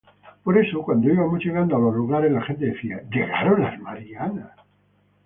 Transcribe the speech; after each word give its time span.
Por 0.43 0.57
eso, 0.57 0.81
cuando 0.81 1.11
íbamos 1.13 1.45
llegando 1.45 1.75
a 1.75 1.79
los 1.79 1.93
lugares, 1.93 2.31
la 2.31 2.41
gente 2.41 2.65
decía: 2.65 3.03
¿Llegaron 3.11 3.61
las 3.61 3.79
Marianas? 3.79 4.49